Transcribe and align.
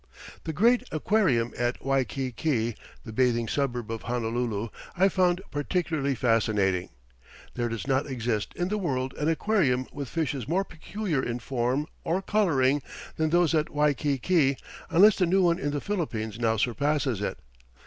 The 0.45 0.51
great 0.51 0.81
aquarium 0.91 1.53
at 1.55 1.85
Waikiki, 1.85 2.73
the 3.05 3.13
bathing 3.13 3.47
suburb 3.47 3.91
of 3.91 4.01
Honolulu, 4.01 4.69
I 4.97 5.09
found 5.09 5.43
particularly 5.51 6.15
fascinating. 6.15 6.89
There 7.53 7.69
does 7.69 7.85
not 7.85 8.07
exist 8.07 8.51
in 8.55 8.69
the 8.69 8.79
world 8.79 9.13
an 9.19 9.29
aquarium 9.29 9.85
with 9.93 10.09
fishes 10.09 10.47
more 10.47 10.63
peculiar 10.63 11.21
in 11.21 11.37
form 11.37 11.85
or 12.03 12.23
colouring 12.23 12.81
than 13.17 13.29
those 13.29 13.53
at 13.53 13.69
Waikiki, 13.69 14.57
unless 14.89 15.17
the 15.17 15.27
new 15.27 15.43
one 15.43 15.59
in 15.59 15.69
the 15.69 15.79
Philippines 15.79 16.39
now 16.39 16.57
surpasses 16.57 17.21
it. 17.21 17.37